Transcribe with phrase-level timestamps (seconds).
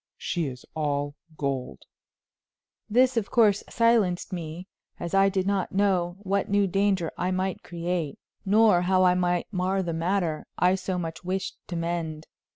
[0.17, 1.83] She is all gold."
[2.89, 4.67] This, of course, silenced me,
[4.99, 9.45] as I did not know what new danger I might create, nor how I might
[9.51, 12.25] mar the matter I so much wished to mend.